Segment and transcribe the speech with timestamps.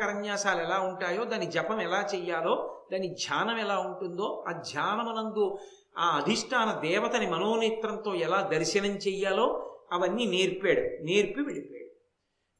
[0.00, 5.58] కరన్యాసాలు ఎలా ఉంటాయో దాని జపం ఎలా చెయ్యాలో దాని ధ్యానం ఎలా ఉంటుందో ఆ ధ్యానమునందు
[5.98, 9.46] ఆ అధిష్టాన దేవతని మనోనేత్రంతో ఎలా దర్శనం చెయ్యాలో
[9.92, 11.02] అవన్నీ నేర్పాడు.
[11.04, 11.94] నేర్పి వెళ్ళిపోయాడు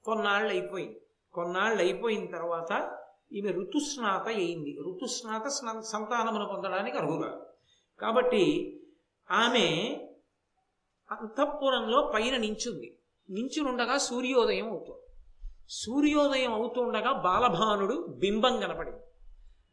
[0.05, 1.01] కొన్నాళ్ళు అయిపోయింది
[1.35, 2.99] కొన్నాళ్ళు అయిపోయిన తర్వాత
[3.33, 4.79] ఈమె ఋతుస్నాత అయింది.
[4.89, 5.47] ఋతుస్నాత
[5.81, 7.47] సంతానమును పొందడానికి అర్హురాలు.
[8.01, 8.45] కాబట్టి
[9.31, 9.67] ఆమె
[11.11, 12.99] అంతఃపురంలో పైన నించుంది.
[13.31, 15.06] నించునుండగా సూర్యోదయం అవుతుంది.
[15.71, 19.01] సూర్యోదయం అవుతుండగా బాలభానుడు బింబం కనపడింది.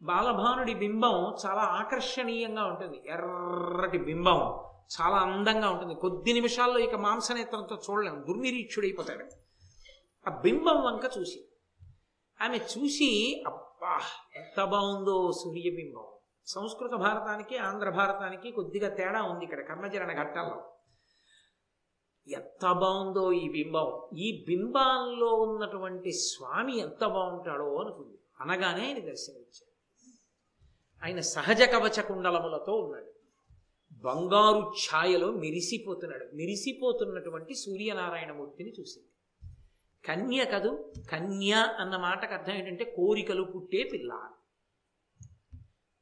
[0.01, 3.03] బాలభానుడి బింబం చాలా ఆకర్షణీయంగా ఉంటుంది.
[3.07, 4.39] ఎర్రటి బింబం
[5.01, 5.95] చాలా అందంగా ఉంటుంది.
[5.95, 9.25] కొద్ది నిమిషాల్లో ఇక మాంసనేత్రంతో చూడలేము దుర్నిరీక్షుడైపోతాడు.
[10.29, 11.45] ఆ బింబం వంక చూసి
[12.41, 13.99] ఆమె చూసి అబ్బా
[14.35, 16.03] ఎంత బాగుందో సూర్యబింబం.
[16.47, 20.72] సంస్కృత భారతానికి ఆంధ్ర భారతానికి కొద్దిగా తేడా ఉంది ఇక్కడ కర్మచరణ ఘట్టాల్లో.
[22.27, 24.17] ఎంత బాగుందో ఈ బింబం.
[24.17, 28.17] ఈ బింబాల్లో ఉన్నటువంటి స్వామి ఎంత బాగుంటాడో అనుకుంది.
[28.39, 29.73] అనగానే ఆయన దర్శనమిచ్చాడు.
[31.05, 33.13] ఆయన సహజ కవచ కుండలములతో ఉన్నాడు.
[33.91, 36.35] బంగారు ఛాయలో మెరిసిపోతున్నాడు.
[36.35, 39.07] మెరిసిపోతున్నటువంటి సూర్యనారాయణమూర్తిని చూసింది.
[40.07, 40.93] కన్య కదు?
[41.11, 44.29] కన్య అన్న మాటకు అర్థం ఏంటంటే కోరికలు పుట్టే పిల్ల.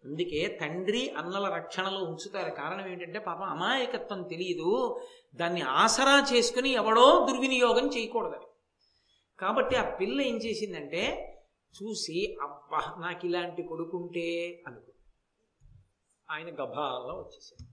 [0.06, 2.52] అందుకే తండ్రి అన్నల రక్షణలో ఉంచుతారు.
[2.52, 5.02] కారణం ఏంటంటే పాపం అమాయకత్వం తెలియదు
[5.36, 8.48] దాన్ని ఆసరా చేసుకుని ఎవడో దుర్వినియోగం చేయకూడదని.
[9.40, 11.04] కాబట్టి ఆ పిల్ల ఏం చేసిందంటే
[11.76, 14.92] చూసి అబ్బా నాకు ఇలాంటి కొడుకుంటే అనుకు
[16.32, 17.68] ఆయన గభాల్లో వచ్చేసింది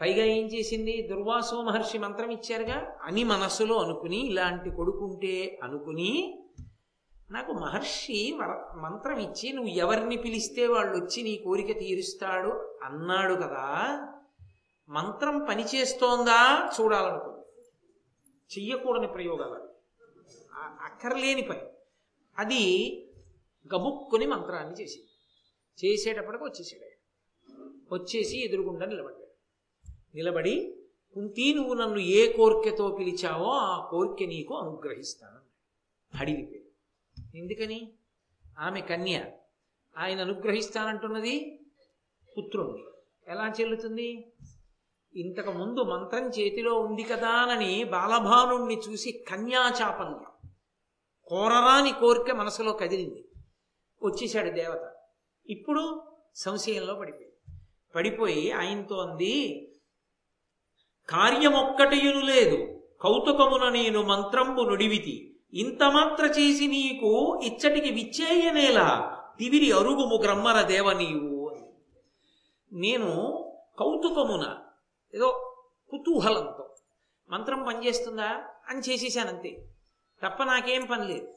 [0.00, 1.06] పైగా ఏం చేసింది?
[1.10, 6.41] దుర్వాసో మహర్షి మంత్రం ఇచ్చారుగా అని మనస్సులో అనుకుని ఇలాంటి కొడుకుంటే అనుకుని
[7.32, 8.38] నాకు మహర్షి
[8.74, 12.78] మంత్రం ఇచ్చి నువ్వు ఎవరిని పిలిస్తే వాళ్ళు వచ్చి నీ కోరిక తీరుస్తాడు?
[12.82, 13.96] అన్నాడు కదా.
[14.88, 17.40] మంత్రం పనిచేస్తోందా చూడాలనుకుంది.
[18.58, 19.68] చెయ్యకూడని ప్రయోగాలు
[20.58, 21.60] అక్కర్లేని పని.
[22.38, 22.62] అది
[23.74, 25.08] గబుక్కుని మంత్రాన్ని చేసింది.
[25.84, 26.98] చేసేటప్పటికి వచ్చేసాడు ఆయన.
[27.92, 29.22] వచ్చేసి ఎదురుగుండా నిలబడ్డాడు.
[30.14, 30.76] నిలబడి
[31.14, 35.40] కుంతి నువ్వు నన్ను ఏ కోరికతో పిలిచావో ఆ కోరిక నీకు అనుగ్రహిస్తాను
[36.20, 36.61] అడిగిపోయి
[37.34, 37.92] ఎందుకని?
[38.58, 39.24] ఆమె కన్య.
[39.98, 41.60] ఆయన అనుగ్రహిస్తానంటున్నది
[42.38, 42.84] పుత్రుణ్ణి
[43.28, 44.32] ఎలా చెల్లుతుంది?
[45.16, 50.50] ఇంతకు ముందు మంత్రం చేతిలో ఉంది కదా అని బాలభానుణ్ణి చూసి కన్యాచాపల్యం
[51.26, 53.24] కోరరాని కోరిక మనసులో కదిలింది.
[54.02, 54.92] వచ్చేశాడు దేవత.
[55.46, 57.32] ఇప్పుడు సంశయంలో పడిపోయి
[57.94, 59.66] పడిపోయి ఆయనతో అంది
[61.08, 70.62] కార్యమొక్కటియును లేదు కౌతుకమున నేను మంత్రంబు నుడివితి ఇంత మాత్ర చేసి నీకు ఇచ్చటికి విచ్చేయనేలా తివిరి అరుగుము గ్రమ్మర
[70.62, 71.66] దేవ నీవు అని.
[72.72, 73.08] నేను
[73.78, 74.56] కౌతుకమున
[75.14, 75.56] ఏదో
[75.90, 76.74] కుతూహలంతో
[77.30, 79.68] మంత్రం పనిచేస్తుందా అని చేసేసానంతే.
[80.26, 81.34] తప్ప నాకేం పని లేదు.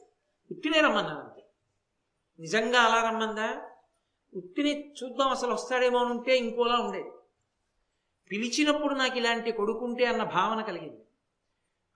[0.50, 1.46] ఉట్టినే రమ్మన్నానంతే.
[2.38, 3.62] నిజంగా అలా రమ్మందా?
[4.36, 7.10] ఉట్టిని చూద్దాం అసలు వస్తాడేమో అని ఉంటే ఇంకోలా ఉండేది.
[8.30, 11.05] పిలిచినప్పుడు నాకు ఇలాంటి కొడుకుంటే అన్న భావన కలిగింది.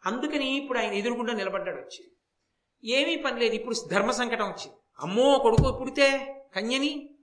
[0.06, 2.12] అందుకని ఇప్పుడు ఆయన ఎదురుగుండా నిలబడ్డాడు వచ్చి.
[2.84, 4.77] ఏమీ పని లేదు ఇప్పుడు ధర్మ సంకటం వచ్చింది.
[5.00, 7.15] అమ్మో కొడుకు పుడితే కన్యని?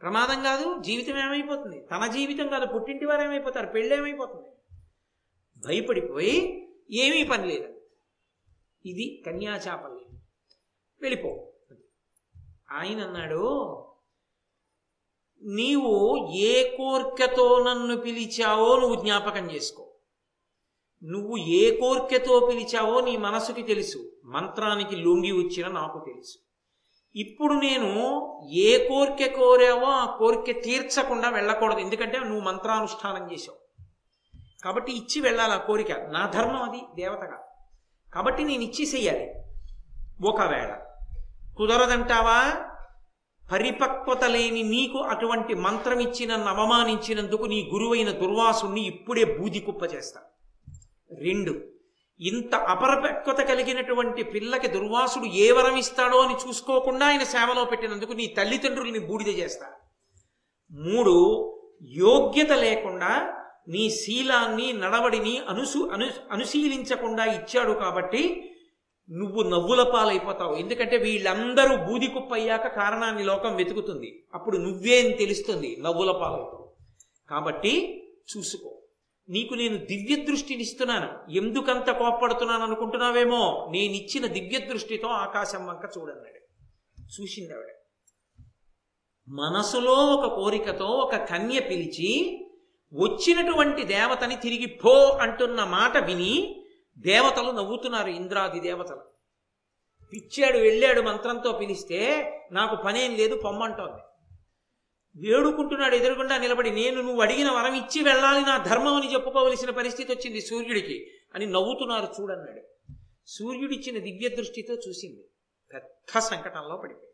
[0.00, 1.80] ప్రమాదం కాదు జీవితం ఏమైపోతుంది?
[1.80, 3.66] తన జీవితం కాదు పుట్టింటి వారు ఏమైపోతారు?
[3.66, 4.48] పెళ్ళి ఏమైపోతుంది?
[5.66, 7.82] భయపడిపోయి ఏమీ పని లేదు.
[8.86, 10.04] ఇది కన్యాచాపల్లి.
[11.00, 11.52] వెళ్ళిపో.
[12.70, 13.68] ఆయన అన్నాడు
[15.42, 19.91] నీవు ఏ కోర్కెతో నన్ను పిలిచావో నువ్వు జ్ఞాపకం చేసుకో.
[21.02, 24.12] నువ్వు ఏ కోరికతో పిలిచావో నీ మనసుకి తెలుసు.
[24.24, 26.38] మంత్రానికి లొంగి వచ్చిన నాకు తెలుసు.
[27.14, 27.90] ఇప్పుడు నేను
[28.52, 31.78] ఏ కోరిక కోరావో ఆ కోరిక తీర్చకుండా వెళ్ళకూడదు.
[31.78, 33.58] ఎందుకంటే నువ్వు మంత్రానుష్ఠానం చేసావు
[34.64, 35.92] కాబట్టి ఇచ్చి వెళ్ళాలి ఆ కోరిక.
[35.92, 37.38] నా ధర్మం అది దేవతగా
[38.14, 39.26] కాబట్టి నేను ఇచ్చేసేయాలి
[40.26, 40.72] ఒకవేళ
[41.56, 42.66] కుదరదంటావా?
[43.52, 50.32] పరిపక్వత లేని నీకు అటువంటి మంత్రం ఇచ్చి నన్ను అవమానించినందుకు నీ గురువైన దుర్వాసుని ఇప్పుడే బూది కుప్ప చేస్తాను
[51.20, 51.60] రెండు.
[52.20, 58.98] ఇంత అపరపక్వత కలిగినటువంటి పిల్లకి దుర్వాసుడు ఏ వరం ఇస్తాడో అని చూసుకోకుండా ఆయన సేవలో పెట్టినందుకు నీ తల్లిదండ్రుల్ని
[58.98, 59.66] బూడిద చేస్తా.
[60.72, 61.14] మూడు
[61.82, 63.34] యోగ్యత లేకుండా
[63.68, 68.48] నీ శీలాన్ని నడవడిని అనుసు అను అనుశీలించకుండా ఇచ్చాడు కాబట్టి
[69.10, 70.54] నువ్వు నవ్వుల పాలైపోతావు.
[70.54, 74.24] ఎందుకంటే వీళ్ళందరూ బూది కుప్పయ్యాక కారణాన్ని లోకం వెతుకుతుంది.
[74.34, 76.72] అప్పుడు నువ్వేం తెలుస్తుంది నవ్వుల పాలవుతావు
[77.30, 78.02] కాబట్టి
[78.36, 78.81] చూసుకో.
[79.28, 83.68] నీకు నేను దివ్య దృష్టినిస్తున్నాను ఎందుకంత కోప్పడుతున్నాను అనుకుంటున్నావేమో?
[83.70, 86.42] నేనిచ్చిన దివ్య దృష్టితో ఆకాశం వంక చూడన్నాడు.
[87.02, 87.66] చూసింది ఆవిడ
[89.28, 92.38] మనసులో ఒక కోరికతో ఒక కన్య పిలిచి
[92.92, 96.64] వచ్చినటువంటి దేవతని తిరిగి పో అంటున్న మాట విని
[96.98, 99.02] దేవతలు నవ్వుతున్నారు ఇంద్రాది దేవతలు.
[100.12, 102.00] పిచ్చాడు వెళ్ళాడు మంత్రంతో పిలిస్తే
[102.52, 104.02] నాకు పనేం లేదు పొమ్మంటోంది.
[105.16, 110.40] వేడుకుంటున్నాడు ఎదురుగుండా నిలబడి నేను నువ్వు అడిగిన వరం ఇచ్చి వెళ్ళాలి నా ధర్మం అని చెప్పుకోవలసిన పరిస్థితి వచ్చింది
[110.40, 112.62] సూర్యుడికి అని నవ్వుతున్నారు చూడన్నాడు.
[113.26, 115.24] సూర్యుడిచ్చిన దివ్య దృష్టితో చూసింది.
[115.74, 117.12] పెద్ద సంకటంలో పడిపోయింది.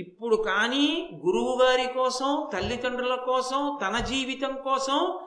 [0.00, 5.18] ఇప్పుడు కానీ గురువు గారి కోసం తల్లిదండ్రుల కోసం తన జీవితం కోసం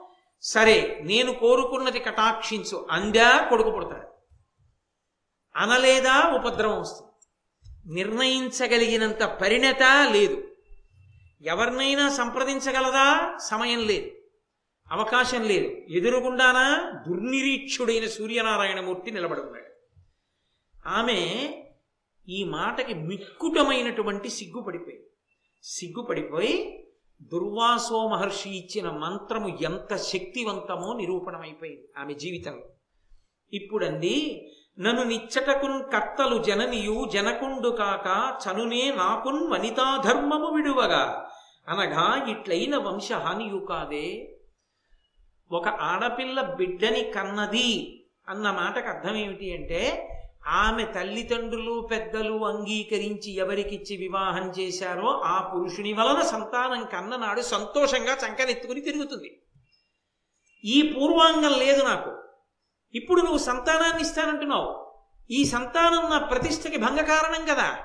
[0.42, 4.08] సరే నేను కోరుకున్నది కటాక్షించు అందా కొడుకు పుడతాడు.
[5.56, 7.10] అనలేదా ఉపద్రవం వస్తుంది.
[7.94, 9.82] నిర్ణయించగలిగినంత పరిణత
[10.12, 10.53] లేదు.
[11.44, 13.38] ఎవరినైనా సంప్రదించగలదా?
[13.38, 14.10] సమయం లేదు.
[14.92, 15.68] అవకాశం లేదు.
[15.68, 16.92] ఎదురుగుండానా?
[17.08, 19.64] దుర్నిరీక్షుడైన సూర్యనారాయణమూర్తి నిలబడున్నాడు
[20.88, 21.48] ఆమె
[22.28, 25.06] ఈ మాటకి మిక్కుటమైనటువంటి సిగ్గుపడిపోయింది.
[25.62, 26.86] సిగ్గుపడిపోయి
[27.22, 32.70] దుర్వాసో మహర్షి ఇచ్చిన మంత్రము ఎంత శక్తివంతమో నిరూపణమైపోయింది ఆమె జీవితంలో.
[33.52, 34.48] ఇప్పుడంది
[34.80, 41.30] నన్ను నిచ్చటకున్ కర్తలు జననియు జనకుండు కాక చనునే నాకున్ వనితాధర్మము విడువగా.
[41.68, 44.36] అనగా ఇట్లైన వంశహానియు కాదే
[45.50, 50.10] ఒక ఆడపిల్ల బిడ్డని కన్నది అన్న మాటకు అర్థం ఏమిటి అంటే
[50.46, 59.42] ఆమె తల్లిదండ్రులు పెద్దలు అంగీకరించి ఎవరికిచ్చి వివాహం చేశారో ఆ పురుషుని వలన సంతానం కన్ననాడు సంతోషంగా చంకనెత్తుకుని తిరుగుతుంది.
[60.64, 62.22] ఈ పూర్వాంగం లేదు నాకు.
[62.94, 64.92] ఇప్పుడు నువ్వు సంతానాన్ని ఇస్తానంటున్నావు.
[65.30, 67.78] ఈ సంతానం నా ప్రతిష్టకి భంగ కారణం కదా.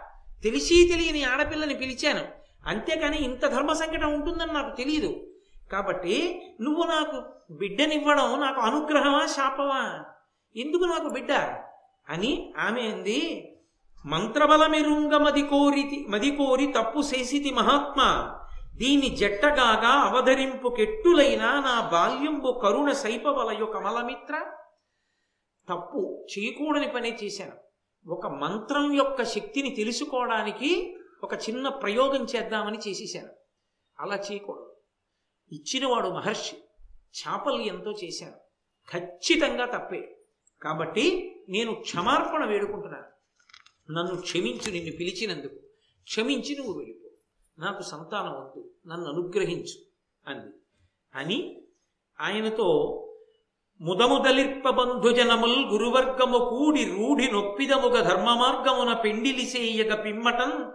[0.43, 2.38] తెలిసి తెలియని ఆడపిల్లని పిలిచాను.
[2.65, 5.27] అంతేకాని ఇంత ధర్మ సంకటం ఉంటుందని నాకు తెలియదు
[5.71, 7.23] కాబట్టి నువ్వు నాకు
[7.53, 10.06] బిడ్డనివ్వడం నాకు అనుగ్రహమా శాపమా?
[10.56, 11.31] ఎందుకు నాకు బిడ్డ?
[12.09, 13.51] అని ఆమె అంది
[14.06, 18.31] మంత్రబలమెరుంగ మది కోరితి మది కోరి తప్పు చేసితి మహాత్మ.
[18.75, 24.45] దీని జట్టగాగా అవధరింపు కెట్టులైన నా బాల్యంబు కరుణ సైపవలయు కమలమిత్ర
[25.69, 27.51] తప్పు చేయకూడని పని చేశాను.
[28.12, 33.30] ఒక మంత్రం యొక్క శక్తిని తెలుసుకోవడానికి ఒక చిన్న ప్రయోగం చేద్దామని చేసేశాను
[34.00, 34.75] అలా చేయకూడదు.
[35.51, 36.56] ఇచ్చినవాడు మహర్షి
[37.19, 38.36] చాపల్యంతో చేశాను
[38.92, 40.21] ఖచ్చితంగా తప్పే.
[40.62, 43.10] కాబట్టి నేను క్షమార్పణ వేడుకుంటున్నాను.
[43.92, 45.56] నన్ను క్షమించు నిన్ను పిలిచినందుకు.
[46.04, 47.10] క్షమించి నువ్వు వెళ్ళిపో.
[47.60, 48.72] నాకు సంతానం వద్దు.
[48.88, 49.81] నన్ను అనుగ్రహించు
[50.27, 50.54] అంది.
[51.15, 51.62] అని
[52.19, 52.95] ఆయనతో
[53.81, 60.72] ముదముదలిర్పబంధుజనముల్ గురువర్గము కూడి రూఢి నొప్పిదముగ ధర్మ మార్గమున పెండిలిసేయగ పిమ్మటన్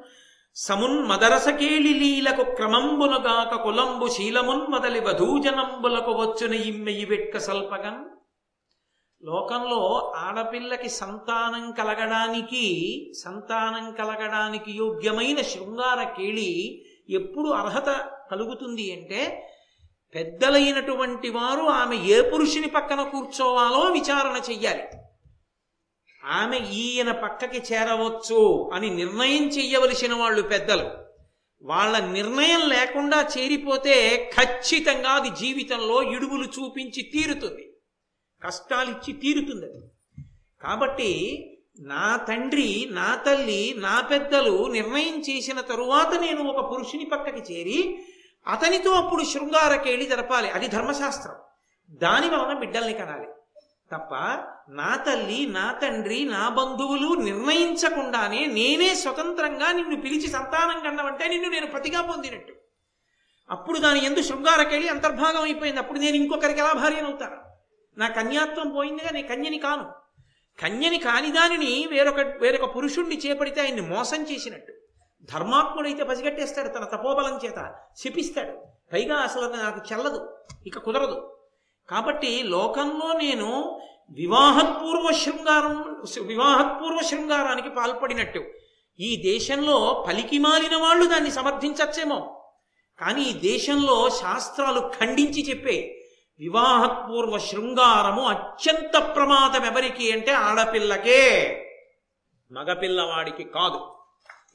[0.56, 8.02] సమున్మదరసకేళి లీలకు క్రమంబునగాక కులంబు శీలమున్మదలి వధూజనంబులకు వచ్చున ఇమ్మెయి వెట్క సల్పగన్
[9.22, 9.80] లోకంలో
[10.16, 12.64] ఆడపిల్లకి సంతానం కలగడానికి
[13.24, 16.50] సంతానం కలగడానికి యోగ్యమైన శృంగార కేళి
[17.10, 17.90] ఎప్పుడు అర్హత
[18.30, 19.22] కలుగుతుంది అంటే
[20.14, 24.84] పెద్దలైనటువంటి వారు ఆమె ఏ పురుషుని పక్కన కూర్చోవాలో విచారణ చెయ్యాలి.
[26.24, 30.90] ఆమె ఈయన పక్కకి చేరవచ్చు అని నిర్ణయం చెయ్యవలసిన వాళ్ళు పెద్దలు.
[31.62, 37.72] వాళ్ళ నిర్ణయం లేకుండా చేరిపోతే ఖచ్చితంగా అది జీవితంలో ఇడుగులు చూపించి తీరుతుంది.
[38.44, 39.82] కష్టాలిచ్చి తీరుతుంది అది.
[40.62, 41.40] కాబట్టి
[41.80, 47.98] నా తండ్రి నా తల్లి నా పెద్దలు నిర్ణయం చేసిన తరువాత నేను ఒక పురుషుని పక్కకి చేరి
[48.46, 50.50] అతనితో అప్పుడు శృంగారకేళి జరపాలి.
[50.50, 51.34] అది ధర్మశాస్త్రం.
[51.90, 53.28] దాని వలన బిడ్డల్ని కనాలి.
[53.92, 54.14] తప్ప
[54.68, 61.66] నా తల్లి నా తండ్రి నా బంధువులు నిర్ణయించకుండానే నేనే స్వతంత్రంగా నిన్ను పిలిచి సంతానం కన్నవంటే నిన్ను నేను
[61.66, 62.54] పతిగా పొందినట్టు.
[63.50, 65.80] అప్పుడు దాని ఎందు శృంగారకెళ్ళి అంతర్భాగం అయిపోయింది.
[65.80, 67.36] అప్పుడు నేను ఇంకొకరికి ఎలా భార్యనవుతాను?
[67.98, 69.92] నా కన్యాత్వం పోయిందిగా నేను కన్యని కాను.
[70.62, 74.72] కన్యని కాని దానిని వేరొక వేరొక పురుషుణ్ణి చేపడితే ఆయన్ని మోసం చేసినట్టు.
[75.22, 78.52] ధర్మాత్ముడైతే పసిగట్టేస్తాడు తన తపోబలం చేత శిపిస్తాడు.
[78.92, 81.38] పైగా అసలు నాకు చెల్లదు ఇక కుదరదు.
[81.90, 88.44] కాబట్టి లోకంలో నేను వివాహపూర్వ శృంగారం వివాహపూర్వ శృంగారానికి పాల్పడినట్టు.
[89.00, 92.50] ఈ దేశంలో పలికి మాలిన వాళ్ళు దాన్ని సమర్థించచ్చేమో.
[92.98, 96.00] కానీ ఈ దేశంలో శాస్త్రాలు ఖండించి చెప్పే
[96.38, 101.60] వివాహపూర్వ శృంగారము అత్యంత ప్రమాదం ఎవరికి అంటే ఆడపిల్లకే.
[102.52, 103.92] మగపిల్లవాడికి కాదు.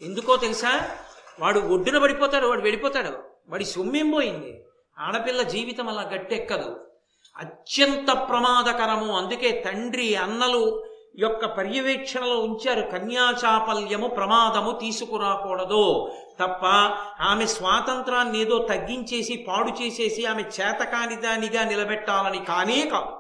[0.02, 0.98] ఎందుకో తెలుసా?
[1.40, 3.24] వాడు ఒడ్డున పడిపోతాడు వాడు వెళ్ళిపోతాడు.
[3.50, 4.64] వాడి సొమ్మేం పోయింది?
[5.00, 6.88] ఆడపిల్ల జీవితం అలా గట్టెక్కదు.
[7.39, 9.17] అత్యంత ప్రమాదకరము.
[9.17, 10.84] అందుకే తండ్రి అన్నలు
[11.19, 12.81] యొక్క పర్యవేక్షణలో ఉంచారు.
[12.81, 16.12] కన్యాచాపల్యము ప్రమాదము తీసుకురాకూడదు.
[16.39, 16.65] తప్ప
[17.24, 23.19] ఆమె స్వాతంత్రాన్ని ఏదో తగ్గించేసి పాడు చేసేసి ఆమె చేతకాని దానిగా నిలబెట్టాలని కానే కాదు.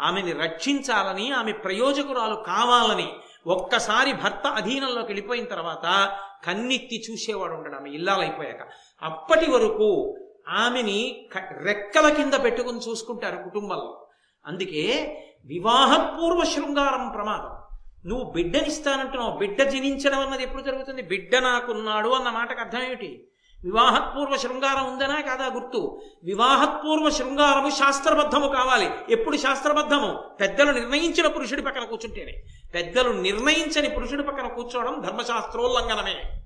[0.00, 3.12] ఆమెని రక్షించాలని ఆమె ప్రయోజకురాలు కావాలని
[3.46, 6.16] ఒక్కసారి భర్త అధీనంలోకి వెళ్ళిపోయిన తర్వాత
[6.46, 7.90] కన్నెత్తి చూసేవాడు ఉండడం ఆమె.
[7.90, 8.68] ఇల్లాలైపోయాక.
[9.02, 10.18] అప్పటి వరకు
[10.48, 14.06] ఆమెని రెక్కల కింద పెట్టుకుని చూసుకుంటారు కుటుంబంలో.
[14.46, 17.76] అందుకే వివాహపూర్వ శృంగారం ప్రమాదం.
[18.08, 21.02] నువ్వు బిడ్డనిస్తానంటున్నావు బిడ్డ జనించడం అన్నది ఎప్పుడు జరుగుతుంది?
[21.02, 23.28] బిడ్డ నాకున్నాడు అన్న మాటకు అర్థం ఏమిటి?
[23.64, 26.00] వివాహపూర్వ శృంగారం ఉందనా కాదా గుర్తు?
[26.24, 28.90] వివాహపూర్వ శృంగారము శాస్త్రబద్ధము కావాలి.
[29.10, 30.24] ఎప్పుడు శాస్త్రబద్ధము?
[30.40, 32.42] పెద్దలు నిర్ణయించిన పురుషుడి పక్కన కూర్చుంటేనే.
[32.74, 36.41] పెద్దలు నిర్ణయించని పురుషుడి పక్కన కూర్చోవడం ధర్మశాస్త్రోల్లంఘనమే.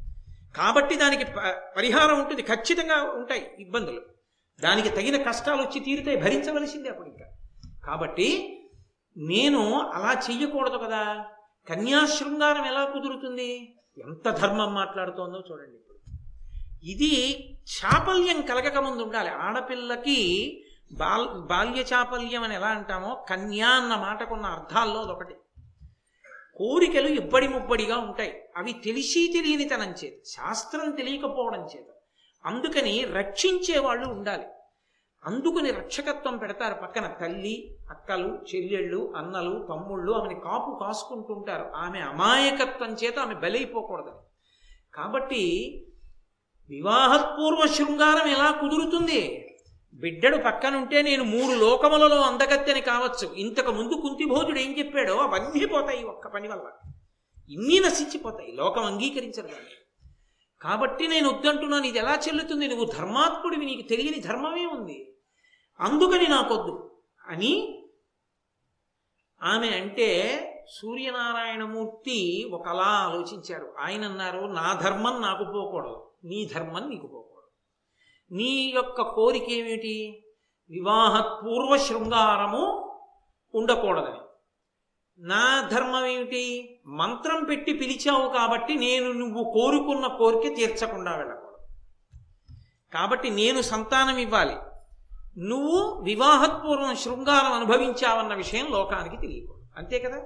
[0.57, 4.03] కాబట్టి దానికి ప- పరిహారం ఉంటుంది ఖచ్చితంగా ఉంటాయి ఇబ్బందులు.
[4.61, 7.25] దానికి తగిన కష్టాలు వచ్చి తీరుతాయి భరించవలసిందే అప్పుడు ఇంకా.
[7.87, 8.61] కాబట్టి
[9.17, 11.25] నేను అలా చెయ్యకూడదు కదా.
[11.69, 13.79] కన్యాశృంగారం ఎలా కుదురుతుంది?
[13.99, 15.99] ఎంత ధర్మం మాట్లాడుతోందో చూడండి ఇప్పుడు.
[16.85, 19.29] ఇది చాపల్యం కలగక ముందు ఉండాలి.
[19.29, 20.53] ఆడపిల్లకి
[20.93, 25.35] బాల్ బాల్య చాపల్యం అని ఎలా అంటామో కన్యా అన్న మాటకున్న అర్థాల్లో అదొకటి.
[26.57, 28.43] కోరికలు ఇబ్బడి ముబ్బడిగా ఉంటాయి.
[28.57, 31.87] అవి తెలిసి తెలియనితనం చేత శాస్త్రం తెలియకపోవడం చేత.
[32.47, 34.45] అందుకని రక్షించే వాళ్ళు ఉండాలి.
[35.25, 41.73] అందుకుని రక్షకత్వం పెడతారు పక్కన తల్లి అక్కలు చెల్లెళ్ళు అన్నలు తమ్ముళ్ళు ఆమెని కాపు కాసుకుంటుంటారు.
[41.77, 44.23] ఆమె అమాయకత్వం చేత ఆమె బలైపోకూడదని
[44.95, 45.43] కాబట్టి
[46.69, 49.53] వివాహపూర్వ శృంగారం ఎలా కుదురుతుంది?
[49.97, 53.35] బిడ్డడు పక్కనుంటే నేను మూడు లోకములలో అందగత్తెని కావచ్చు.
[53.35, 56.91] ఇంతకు ముందు కుంతిభోజుడు ఏం చెప్పాడో అవన్నీ పోతాయి ఒక్క పని వల్ల.
[57.51, 58.53] ఇన్ని నశించిపోతాయి.
[58.53, 60.11] లోకం అంగీకరించరు దాన్ని.
[60.61, 61.85] కాబట్టి నేను వద్దంటున్నాను.
[61.85, 62.69] ఇది ఎలా చెల్లుతుంది?
[62.69, 63.67] నువ్వు ధర్మాత్ముడివి.
[63.67, 65.15] నీకు తెలియని ధర్మమే ఉంది.
[65.81, 66.97] అందుకని నాకొద్దు.
[67.27, 67.83] అని
[69.43, 73.75] ఆమె అంటే సూర్యనారాయణమూర్తి ఒకలా ఆలోచించారు.
[73.79, 76.11] ఆయన అన్నారు నా ధర్మం నాకు పోకూడదు.
[76.25, 77.26] నీ ధర్మం నీకు పోకూడదు.
[78.31, 80.25] నీ యొక్క కోరిక ఏమిటి?
[80.71, 82.93] వివాహపూర్వ శృంగారము
[83.55, 84.21] ఉండకూడదని.
[85.19, 86.79] నా ధర్మం ఏమిటి?
[86.87, 91.67] మంత్రం పెట్టి పిలిచావు కాబట్టి నేను నువ్వు కోరుకున్న కోరిక తీర్చకుండా వెళ్ళకూడదు.
[92.95, 94.57] కాబట్టి నేను సంతానం ఇవ్వాలి.
[95.39, 99.67] నువ్వు వివాహపూర్వం శృంగారం అనుభవించావన్న విషయం లోకానికి తెలియకూడదు.
[99.77, 100.17] అంతే కదా?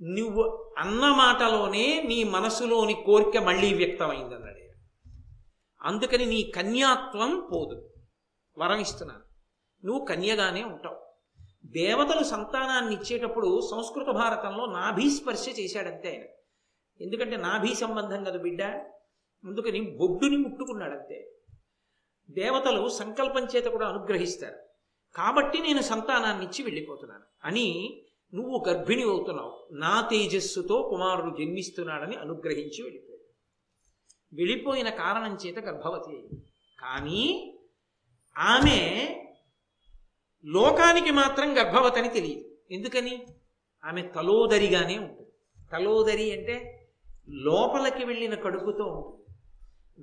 [0.00, 4.63] నువ్వు అన్న మాటలోనే నీ మనసులోని కోరిక మళ్ళీ వ్యక్తమైందన్నాడు
[5.84, 7.90] అందుకని నీ కన్యాత్వం పోదు.
[8.58, 9.20] వరం ఇస్తున్నాను
[9.86, 11.04] నువ్వు కన్యగానే ఉంటావు.
[11.66, 16.22] దేవతలు సంతానాన్ని ఇచ్చేటప్పుడు సంస్కృత భారతంలో నాభీస్పర్శ చేశాడంతే ఆయన.
[17.04, 18.62] ఎందుకంటే నాభీ సంబంధం కదా బిడ్డ?
[19.44, 21.32] అందుకని బొడ్డుని ముట్టుకున్నాడంతే.
[22.30, 24.56] దేవతలు సంకల్పం చేత కూడా అనుగ్రహిస్తారు.
[25.14, 27.24] కాబట్టి నేను సంతానాన్ని ఇచ్చి వెళ్ళిపోతున్నాను.
[27.44, 28.00] అని
[28.34, 29.68] నువ్వు గర్భిణి అవుతున్నావు.
[29.72, 33.13] నా తేజస్సుతో కుమారుడు జన్మిస్తున్నాడని అనుగ్రహించి వెళ్ళిపోయాడు
[34.34, 36.42] వెళ్ళిపోయిన కారణం చేత గర్భవతి అయింది
[36.78, 37.58] కానీ
[38.38, 39.08] ఆమె
[40.44, 42.44] లోకానికి మాత్రం గర్భవతని అని తెలియదు.
[42.70, 43.26] ఎందుకని?
[43.84, 45.30] ఆమె తలోదరిగానే ఉంటుంది.
[45.72, 46.88] తలోదరి అంటే
[47.28, 49.14] లోపలికి వెళ్ళిన కడుపుతో ఉంటుంది.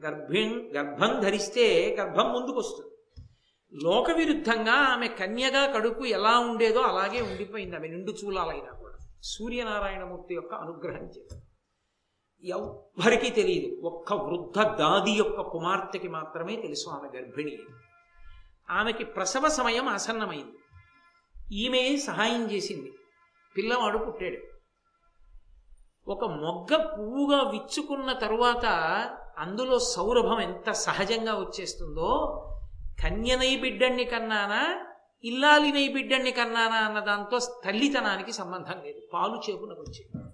[0.05, 2.91] గర్భం గర్భం ధరిస్తే గర్భం ముందుకు వస్తుంది
[3.83, 7.75] లోక విరుద్ధంగా ఆమె కన్యగా కడుపు ఎలా ఉండేదో అలాగే ఉండిపోయింది.
[7.75, 8.97] ఆమె నిండు చూలాలైనా కూడా.
[9.23, 11.41] సూర్యనారాయణమూర్తి యొక్క అనుగ్రహం చేత.
[12.43, 13.81] ఎవ్వరికీ తెలియదు.
[13.81, 17.57] ఒక్క వృద్ధ దాది యొక్క కుమార్తెకి మాత్రమే తెలుసు ఆమె గర్భిణి.
[18.69, 20.57] ఆమెకి ప్రసవ సమయం ఆసన్నమైంది.
[21.55, 22.91] ఈమె సహాయం చేసింది.
[23.57, 24.51] పిల్లవాడు పుట్టాడు.
[26.11, 28.65] ఒక మొగ్గ పువ్వుగా విచ్చుకున్న తరువాత
[29.37, 32.37] అందులో సౌరభం ఎంత సహజంగా వచ్చేస్తుందో
[33.03, 34.85] కన్యనై బిడ్డణ్ణి కన్నానా
[35.23, 39.01] ఇల్లాలినై బిడ్డణ్ణి కన్నానా అన్న దాంతో తల్లితనానికి సంబంధం లేదు.
[39.13, 40.30] పాలు చేపునకు వచ్చింది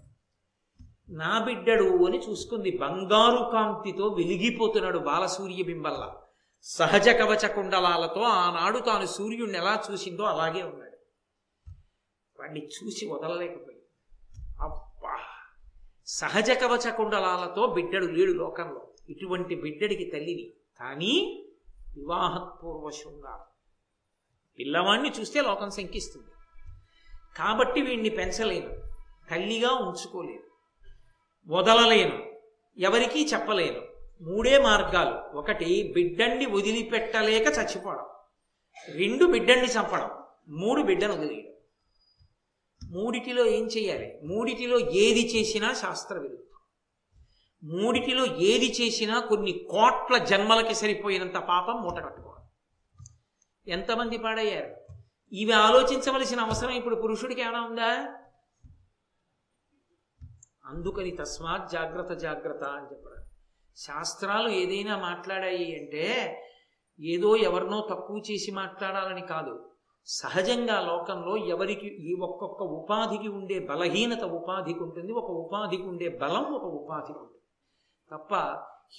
[1.09, 2.77] నా బిడ్డడు అని చూసుకుంది.
[2.77, 6.21] బంగారు కాంతితో వెలిగిపోతున్నాడు బాలసూర్య బింబల్లా.
[6.63, 10.97] సహజ కవచ కుండలాలతో ఆనాడు తాను సూర్యుడిని ఎలా చూసిందో అలాగే ఉన్నాడు.
[12.39, 13.85] వాడిని చూసి వదలలేకపోయింది
[14.61, 15.15] అబ్బా!
[16.07, 18.87] సహజ కవచ కుండలాలతో బిడ్డడు లేడు లోకంలో.
[19.09, 21.13] ఇటువంటి బిడ్డడికి తల్లిని కానీ
[21.95, 23.45] వివాహపూర్వ శృంగారం
[24.59, 26.31] పిల్లవాణ్ణి చూస్తే లోకం శంకిస్తుంది.
[27.37, 28.69] కాబట్టి వీడిని పెంచలేను.
[29.29, 30.46] తల్లిగా ఉంచుకోలేను.
[31.47, 32.39] వదలలేను.
[32.77, 33.81] ఎవరికీ చెప్పలేను.
[34.23, 35.37] మూడే మార్గాలు.
[35.37, 38.05] ఒకటి బిడ్డన్ని వదిలిపెట్టలేక చచ్చిపోవడం.
[38.95, 40.09] రెండు బిడ్డండి చంపడం.
[40.47, 41.53] మూడు బిడ్డను వదిలేయడం.
[42.91, 44.19] మూడిటిలో ఏం చేయాలి?
[44.23, 46.47] మూడిటిలో ఏది చేసినా శాస్త్ర విరుద్ధం
[47.63, 52.43] మూడిటిలో ఏది చేసినా కొన్ని కోట్ల జన్మలకి సరిపోయినంత పాపం మూట కట్టుకోవాలి
[53.71, 54.75] ఎంతమంది పాడయ్యారు?
[55.31, 58.15] ఇవి ఆలోచించవలసిన అవసరం ఇప్పుడు పురుషుడికి ఏమైనా ఉందా?
[60.67, 63.23] అందుకని తస్మాత్ జాగ్రత్త జాగ్రత్త అని చెప్పడం.
[63.75, 66.05] శాస్త్రాలు ఏదైనా మాట్లాడాయి అంటే
[66.99, 69.69] ఏదో ఎవరినో తక్కువ చేసి మాట్లాడాలని కాదు.
[70.05, 76.63] సహజంగా లోకంలో ఎవరికి ఈ ఒక్కొక్క ఉపాధికి ఉండే బలహీనత ఉపాధికి ఉంటుంది ఒక ఉపాధికి ఉండే బలం ఒక
[76.63, 77.41] ఉపాధికి ఉంటుంది.
[78.11, 78.35] తప్ప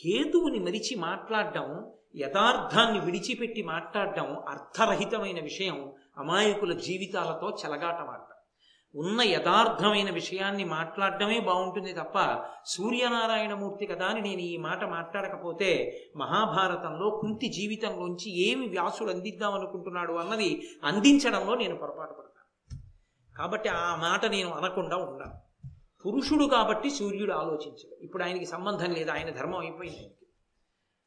[0.05, 8.38] హేతువుని మరిచి మాట్లాడడం యథార్థాన్ని విడిచిపెట్టి మాట్లాడడం అర్థరహితమైన విషయం అమాయకుల జీవితాలతో చెలగాటమాడటం
[8.95, 17.49] ఉన్న యథార్థమైన విషయాన్ని మాట్లాడటమే బాగుంటుంది తప్ప సూర్యనారాయణమూర్తి కదా అని నేను ఈ మాట మాట్లాడకపోతే మహాభారతంలో కుంతి
[17.49, 22.83] జీవితంలోంచి ఏమి వ్యాసుడు అందిద్దాం అనుకుంటున్నాడు అన్నది అందించడంలో నేను పొరపాటు పడతాను.
[23.38, 25.49] కాబట్టి ఆ మాట నేను అనకుండా ఉన్నాను
[26.07, 28.04] పురుషుడు కాబట్టి సూర్యుడు ఆలోచించడు.
[28.04, 30.26] ఇప్పుడు ఆయనకి సంబంధం లేదు ఆయన ధర్మం అయిపోయింది ఆయనకి.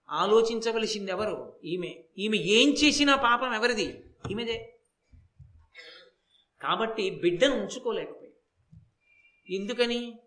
[0.10, 1.96] ఆలోచించవలసింది ఎవరు ఈమె.
[2.18, 4.04] ఈమె ఏం చేసినా పాపం ఎవరిది?
[4.32, 4.78] ఈమెదే.
[6.62, 8.38] కాబట్టి బిడ్డను ఉంచుకోలేకపోయింది
[9.56, 10.20] ఎందుకని?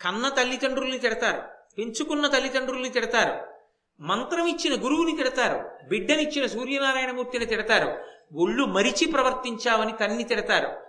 [0.00, 1.42] కన్న తల్లిదండ్రుల్ని తిడతారు
[1.78, 3.58] పెంచుకున్న తల్లిదండ్రుల్ని తిడతారు
[4.00, 10.88] మంత్రం ఇచ్చిన గురువుని తిడతారు బిడ్డనిచ్చిన సూర్యనారాయణమూర్తిని తిడతారు ఒళ్ళు మరిచి ప్రవర్తించావని తన్ని తిడతారు.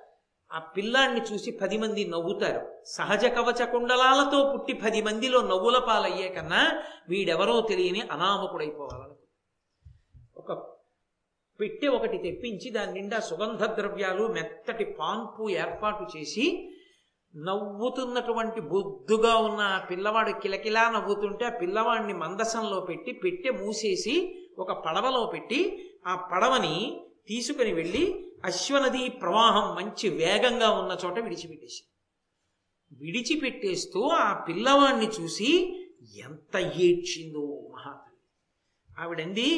[0.51, 2.83] ఆ పిల్లాన్ని చూసి పది మంది నవ్వుతారు.
[2.85, 9.15] సహజ కవచ కుండలాలతో పుట్టి పది మందిలో నవ్వుల పాలయ్యే కన్నా వీడెవరో తెలియని అనామకుడైపోవాలను
[10.37, 10.78] ఒక
[11.59, 16.45] పెట్టె ఒకటి తెప్పించి దాని నిండా సుగంధ ద్రవ్యాలు మెత్తటి పాంపు ఏర్పాటు చేసి
[17.33, 24.15] నవ్వుతున్నటువంటి బొద్దుగా ఉన్న ఆ పిల్లవాడు కిలకిలా నవ్వుతుంటే ఆ పిల్లవాడిని మందసంలో పెట్టి పెట్టె మూసేసి
[24.59, 25.59] ఒక పడవలో పెట్టి
[26.07, 26.75] ఆ పడవని
[27.27, 28.03] తీసుకుని వెళ్ళి
[28.45, 31.81] అశ్వనది ప్రవాహం మంచి వేగంగా ఉన్న చోట విడిచిపెట్టేసి
[32.91, 35.49] విడిచిపెట్టేస్తూ ఆ పిల్లవాడిని చూసి
[36.19, 38.08] ఎంత ఏడ్చిందో మహాత్మ
[38.99, 39.49] ఆవిడంది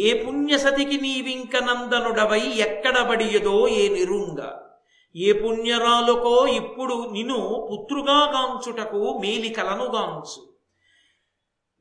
[0.00, 4.40] ఏ పుణ్యసతికి నీవింక నందనుడవై ఎక్కడబడియదో ఏ నిరుంగ.
[5.14, 10.40] ఏ పుణ్యరాలుకో ఇప్పుడు నిను పుత్రుగా గాంచుటకు మేలి కలనుగాంచు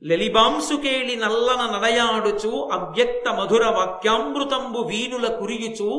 [0.01, 5.89] లలిబాంసుకేళి నల్లన నడయాడుచు అవ్యక్త మధుర వాక్యామృతంబు వీనుల కురియుచు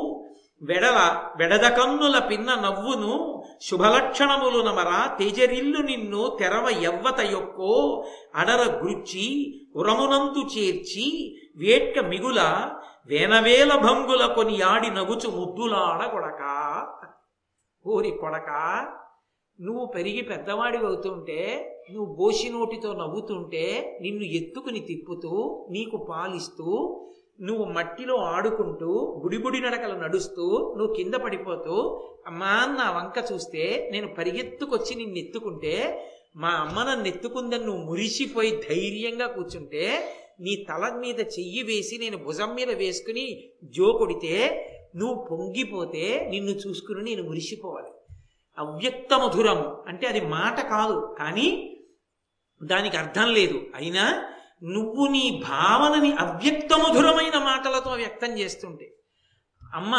[0.63, 0.99] వెడల
[1.37, 3.15] వెడద కన్నుల పిన్న నవ్వును
[3.63, 9.29] శుభలక్షణములు నమర తేజరిల్లు నిన్ను తెరవ ఎవ్వత యొక్కో అడర గృచ్చి
[9.77, 11.07] ఉరమునందు చేర్చి
[11.57, 12.41] వేట్క మిగుల
[13.07, 16.43] వేనవేల భంగుల కొని ఆడి నగుచు ముద్దులాడ కొడక.
[17.85, 18.51] ఊరి కొడక
[19.61, 21.41] నువ్వు పెరిగి పెద్దవాడి అవుతుంటే
[21.91, 26.69] నువ్వు బోసి నోటితో నవ్వుతుంటే నిన్ను ఎత్తుకుని తిప్పుతూ నీకు పాలిస్తూ
[27.41, 34.95] నువ్వు మట్టిలో ఆడుకుంటూ బుడిబుడి నడకలు నడుస్తూ నువ్వు కింద పడిపోతూ అమ్మా నా వంక చూస్తే నేను పరిగెత్తుకొచ్చి
[34.95, 36.05] నిన్ను ఎత్తుకుంటే
[36.37, 42.55] మా అమ్మ నన్ను ఎత్తుకుందని నువ్వు మురిసిపోయి ధైర్యంగా కూర్చుంటే నీ తల మీద చెయ్యి వేసి నేను భుజం
[42.55, 44.63] మీద వేసుకుని జో కొడితే
[44.97, 47.89] నువ్వు పొంగిపోతే నిన్ను చూసుకుని నేను మురిసిపోవాలి.
[48.59, 51.17] అవ్యక్త మధురం అంటే అది మాట కాదు.
[51.19, 51.79] కానీ
[52.63, 53.61] దానికి అర్థం లేదు.
[53.75, 58.93] అయినా నువ్వు నీ భావనని అవ్యక్త మధురమైన మాటలతో వ్యక్తం చేస్తుంటే
[59.75, 59.95] అమ్మ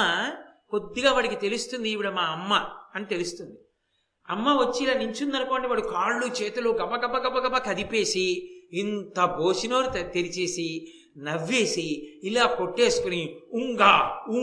[0.70, 2.54] కొద్దిగా వాడికి తెలుస్తుంది ఈవిడ మా అమ్మ
[2.96, 3.58] అని తెలుస్తుంది.
[4.30, 10.14] అమ్మ వచ్చి ఇలా నించుందనుకోండి వాడు కాళ్ళు చేతులు గబ గబ గబ గబ కదిపేసి ఇంత బోసినోరు తె-
[10.14, 14.40] తెరిచేసి నవ్వేసి ఇలా కొట్టేసుకుని ఉంగా ఉ,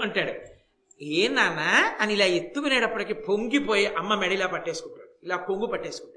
[0.00, 0.34] అంటాడు.
[1.02, 1.60] ఏ నాన్న
[2.00, 6.15] అని ఇలా ఎత్తుకునేటప్పటికి పొంగిపోయి అమ్మ మెడిలా పట్టేసుకుంటాడు ఇలా పొంగు పట్టేసుకుంటాడు.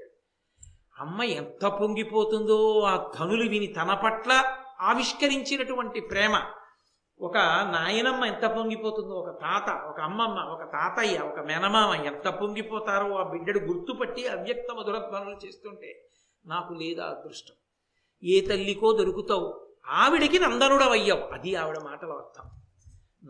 [1.00, 6.42] అమ్మ ఎంత పొంగిపోతుందో ఆ ధనులు విని తన పట్ల ఆవిష్కరించినటువంటి ప్రేమ.
[7.20, 7.38] ఒక
[7.72, 13.58] నాయనమ్మ ఎంత పొంగిపోతుందో ఒక తాత ఒక అమ్మమ్మ ఒక తాతయ్య ఒక మేనమామ ఎంత పొంగిపోతారో ఆ బిడ్డడు
[13.58, 16.08] గుర్తుపట్టి అవ్యక్త మధురధ్వనులు చేస్తుంటే
[16.46, 17.54] నాకు లేదా అదృష్టం.
[18.24, 19.66] ఏ తల్లికో దొరుకుతావు.
[19.88, 21.20] ఆవిడికి నందనుడవయ్యావు.
[21.20, 22.50] అది ఆవిడ మాటల అర్థం.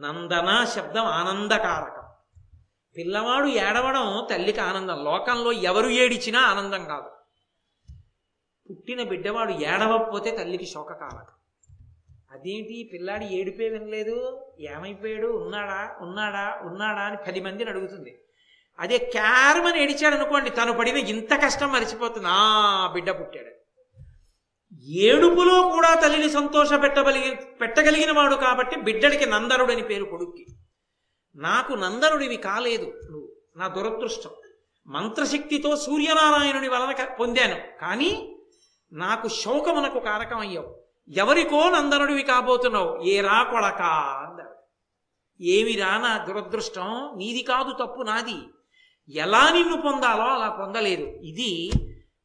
[0.00, 2.08] నందన శబ్దం ఆనందకారకం.
[2.96, 5.04] పిల్లవాడు ఏడవడం తల్లికి ఆనందం.
[5.04, 7.19] లోకంలో ఎవరు ఏడిచినా ఆనందం కాదు.
[8.70, 11.40] పుట్టిన బిడ్డవాడు ఏడవకపోతే తల్లికి శోకకారకం
[12.30, 12.90] అదేంటి?
[12.92, 14.46] పిల్లాడి ఏడిపే వినలేదు.
[14.60, 15.26] ఏమైపోయాడు?
[15.26, 15.96] ఉన్నాడా?
[16.00, 16.58] ఉన్నాడా?
[16.62, 18.22] ఉన్నాడా అని పది మందిని అడుగుతుంది.
[18.78, 22.26] అదే క్యారమని ఏడిచాడు అనుకోండి తను పడిన ఇంత కష్టం మరిచిపోతుంది.
[22.28, 23.60] ఆ బిడ్డ పుట్టాడు.
[24.84, 30.46] ఏడుపులో కూడా తల్లిని సంతోష పెట్టగలిగి పెట్టగలిగిన వాడు కాబట్టి బిడ్డడికి నందనుడని పేరు కొడుక్కి.
[31.34, 33.32] నాకు నందనుడివి కాలేదు నువ్వు.
[33.56, 34.30] నా దురదృష్టం.
[34.86, 37.80] మంత్రశక్తితో సూర్యనారాయణుని వలన పొందాను.
[37.80, 38.39] కానీ
[38.92, 40.82] నాకు శోకమునకు కారకం అయ్యావు.
[41.08, 43.02] ఎవరికో నందనుడివి కాబోతున్నావు.
[43.02, 44.50] ఏ రా కొడక అన్నాడు
[45.42, 47.14] ఏమి నా దురదృష్టం?
[47.16, 48.38] నీది కాదు తప్పు నాది.
[49.08, 51.02] ఎలా నిన్ను పొందాలో అలా పొందలేదు.
[51.02, 51.70] ఇది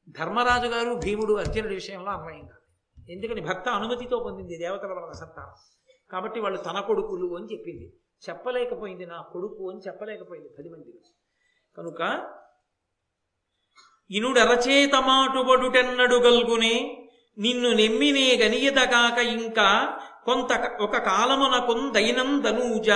[0.09, 2.65] ధర్మరాజు గారు భీముడు అర్జునుడి విషయంలో అన్వయం కాదు.
[3.11, 5.53] ఎందుకని భక్త అనుమతితో పొందింది దేవతల వలన సంతానం
[6.11, 7.93] కాబట్టి వాళ్ళు తన కొడుకులు అని చెప్పింది.
[8.29, 11.01] చెప్పలేకపోయింది నా కొడుకు అని చెప్పలేకపోయింది పది మంది
[11.77, 12.01] కనుక
[14.11, 17.05] ఇనుడరచేతమాటుబడుటెన్నడు గల్గునే
[17.37, 22.89] నిన్ను నెమ్మినే గనియదగాక ఇంకా కొంత ఒక కాలమునకుందైనందనూజ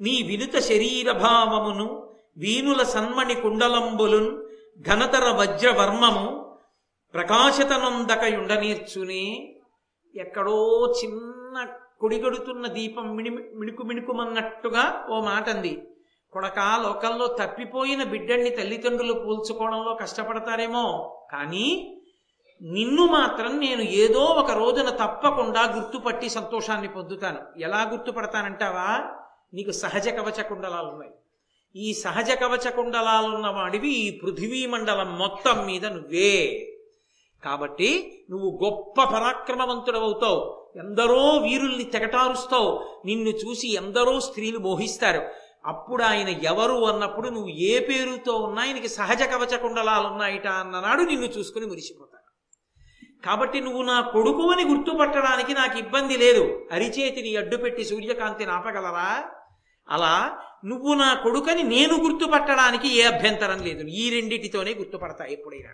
[0.00, 4.42] నీ వినుత శరీరభావమును వీనుల సన్మణి కుండలంబులున్
[4.82, 6.56] ఘనతర వజ్రవర్మము
[7.14, 9.54] ప్రకాశతనందకయుండనీర్చునే.
[10.14, 11.66] ఎక్కడో చిన్న
[12.00, 15.82] కొడిగడుతున్న దీపం మిణి మిణుకు మిణుకుమన్నట్టుగా ఓ మాట అంది
[16.32, 21.16] కొడక లోకంలో తప్పిపోయిన బిడ్డల్ని తల్లిదండ్రులు పోల్చుకోవడంలో కష్టపడతారేమో.
[21.32, 21.92] కానీ
[22.62, 27.60] నిన్ను మాత్రం నేను ఏదో ఒక రోజున తప్పకుండా గుర్తుపట్టి సంతోషాన్ని పొందుతాను.
[27.60, 29.10] ఎలా గుర్తుపడతానంటావా?
[29.54, 31.12] నీకు సహజ కవచ కుండలాలు ఉన్నాయి.
[31.76, 36.68] ఈ సహజ కవచ కుండలాలున్న వాడివి ఈ పృథివీ మండలం మొత్తం మీద నువ్వే.
[37.44, 40.68] కాబట్టి నువ్వు గొప్ప పరాక్రమవంతుడవుతావు.
[40.76, 42.84] ఎందరో వీరుల్ని తెగటారుస్తావు.
[43.04, 45.45] నిన్ను చూసి ఎందరో స్త్రీలు మోహిస్తారు.
[45.66, 51.26] అప్పుడు ఆయన ఎవరు అన్నప్పుడు నువ్వు ఏ పేరుతో ఉన్నా ఆయనకి సహజ కవచ కుండలాలు ఉన్నాయిట అన్ననాడు నిన్ను
[51.26, 52.16] చూసుకుని మురిసిపోతాడు.
[53.24, 56.68] కాబట్టి నువ్వు నా కొడుకు అని గుర్తుపట్టడానికి నాకు ఇబ్బంది లేదు.
[56.72, 59.24] అరిచేతిని అడ్డుపెట్టి సూర్యకాంతిని ఆపగలరా
[59.88, 63.82] అలా నువ్వు నా కొడుకని నేను గుర్తుపట్టడానికి ఏ అభ్యంతరం లేదు.
[63.82, 65.70] ఈ రెండిటితోనే గుర్తుపడతా ఎప్పుడైనా.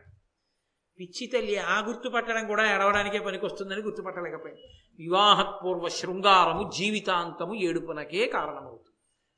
[1.01, 4.61] పిచ్చి తల్లి ఆ గుర్తుపట్టడం కూడా ఎడవడానికే పనికొస్తుందని గుర్తుపట్టలేకపోయింది.
[4.99, 8.92] వివాహపూర్వ శృంగారము జీవితాంతము ఏడుపునకే కారణమవుతుంది.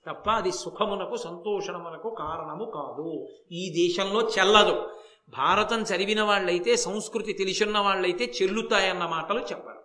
[0.06, 3.28] తప్ప అది సుఖమునకు సంతోషమునకు కారణము కాదు.
[3.52, 4.88] ఈ దేశంలో చెల్లదు.
[5.28, 9.82] భారతం చదివిన వాళ్ళైతే సంస్కృతి తెలిసిన వాళ్ళైతే చెల్లుతాయన్న మాటలు చెప్పరు.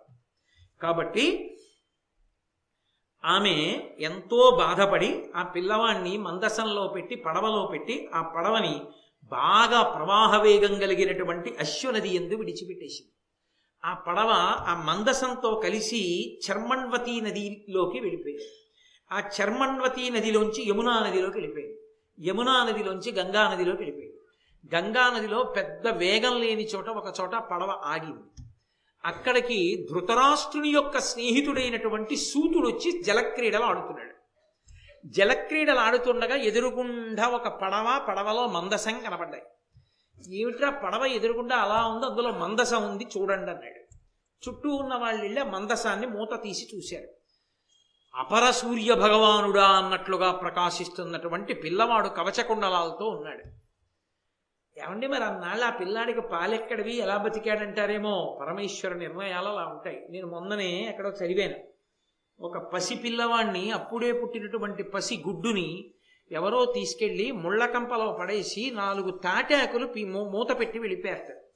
[0.82, 1.56] కాబట్టి
[3.24, 8.80] ఆమె ఎంతో బాధపడి ఆ పిల్లవాణ్ణి మందసంలో పెట్టి పడవలో పెట్టి ఆ పడవని
[9.24, 13.12] బాగా ప్రవాహ వేగం కలిగినటువంటి అశ్వనది ఎందు విడిచిపెట్టేసింది.
[13.84, 14.28] ఆ పడవ
[14.68, 16.00] ఆ మందసంతో కలిసి
[16.38, 18.44] చర్మణ్వతి నదిలోకి వెళ్ళిపోయింది.
[19.12, 21.78] ఆ చర్మణ్వతి నదిలోంచి యమునా నదిలోకి వెళ్ళిపోయింది.
[22.28, 24.16] యమునా నదిలోంచి గంగా నదిలోకి వెళ్ళిపోయింది.
[24.74, 28.48] గంగా నదిలో పెద్ద వేగం లేని చోట ఒక చోట పడవ ఆగింది.
[29.04, 34.14] అక్కడికి ధృతరాష్ట్రుని యొక్క స్నేహితుడైనటువంటి సూతుడు వచ్చి జలక్రీడలు ఆడుతున్నాడు.
[35.06, 39.42] జలక్రీడలు ఆడుతుండగా ఎదురుగుండా ఒక పడవ పడవలో మందసం కనపడ్డాయి.
[40.40, 43.96] ఏమిట్రా పడవ ఎదురుగుండా అలా ఉంది అందులో మందసం ఉంది చూడండి అన్నాడు.
[44.48, 47.19] చుట్టూ ఉన్న వాళ్ళు వెళ్ళి మందసాన్ని మూత తీసి చూశారు.
[48.14, 53.42] అపర సూర్య భగవానుడా అన్నట్లుగా ప్రకాశిస్తున్నటువంటి పిల్లవాడు కవచకుండలాలతో ఉన్నాడు.
[54.80, 56.96] ఏమండి మరి అన్నాళ్ళు ఆ పిల్లాడికి పాలెక్కడివి?
[56.96, 58.38] ఎలా బతికాడంటారేమో?
[58.40, 60.06] పరమేశ్వర నిర్ణయాలు అలా ఉంటాయి.
[60.10, 61.70] నేను మొన్ననే ఎక్కడో చదివాను.
[62.40, 65.90] ఒక పసి పిల్లవాడిని అప్పుడే పుట్టినటువంటి పసి గుడ్డుని
[66.32, 71.49] ఎవరో తీసుకెళ్ళి ముళ్ళకంపలో పడేసి నాలుగు తాటాకులు మూత పెట్టి వెళ్ళిపోయారు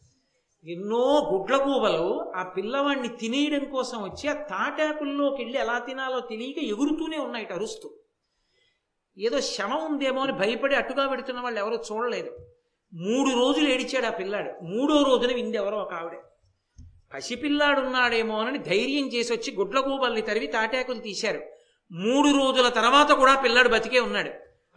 [0.66, 7.48] ఎన్నో గుడ్లగూబలు ఆ పిల్లవాడిని తినేయడం కోసం వచ్చి ఆ తాటాకుల్లోకి వెళ్ళి ఎలా తినాలో తెలియక ఎగురుతూనే ఉన్నాయి
[7.52, 7.90] అరుస్తూ.
[9.18, 12.36] ఏదో శవం ఉందేమో అని భయపడి అటుగా పెడుతున్న వాళ్ళు ఎవరో చూడలేదు.
[12.94, 14.64] మూడు రోజులు ఏడిచాడు ఆ పిల్లాడు.
[14.64, 16.18] మూడో రోజున వింది ఎవరో ఒక ఆవిడ.
[17.14, 21.42] పసిపిల్లాడున్నాడేమో అని ధైర్యం చేసి వచ్చి గుడ్లగూబల్ని తరివి తాటాకులు తీశారు.
[21.92, 24.30] మూడు రోజుల తర్వాత కూడా పిల్లాడు బతికే ఉన్నాడు.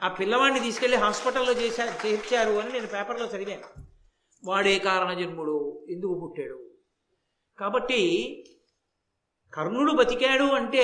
[0.06, 3.87] ఆ పిల్లవాడిని తీసుకెళ్ళి హాస్పిటల్లో చేశారు చేర్చారు అని నేను పేపర్లో చదివాను.
[4.44, 6.70] వాడే కారణ జన్ముడు ఎందుకు పుట్టాడు?
[7.60, 8.00] కాబట్టి
[9.54, 10.84] కర్ణుడు బతికాడు అంటే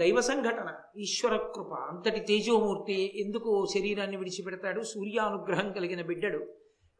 [0.00, 0.74] దైవ సంఘటన.
[0.96, 4.82] ఈశ్వర కృప అంతటి తేజోమూర్తి ఎందుకు శరీరాన్ని విడిచిపెడతాడు?
[4.82, 6.54] సూర్యానుగ్రహం కలిగిన బిడ్డడు.